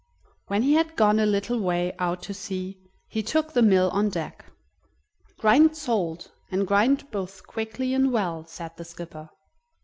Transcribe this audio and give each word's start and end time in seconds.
When 0.47 0.63
he 0.63 0.73
had 0.73 0.95
gone 0.95 1.19
a 1.19 1.27
little 1.27 1.59
way 1.59 1.93
out 1.99 2.23
to 2.23 2.33
sea 2.33 2.79
he 3.07 3.21
took 3.21 3.53
the 3.53 3.61
mill 3.61 3.91
on 3.91 4.09
deck. 4.09 4.45
"Grind 5.37 5.77
salt, 5.77 6.31
and 6.49 6.65
grind 6.65 7.11
both 7.11 7.45
quickly 7.45 7.93
and 7.93 8.11
well," 8.11 8.47
said 8.47 8.75
the 8.77 8.83
skipper. 8.83 9.29